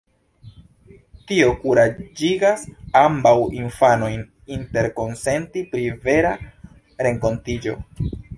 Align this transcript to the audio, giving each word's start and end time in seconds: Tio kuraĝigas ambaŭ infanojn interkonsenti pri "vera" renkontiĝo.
Tio 1.31 1.49
kuraĝigas 1.65 2.63
ambaŭ 3.01 3.35
infanojn 3.59 4.25
interkonsenti 4.57 5.65
pri 5.75 5.85
"vera" 6.09 6.33
renkontiĝo. 7.11 7.79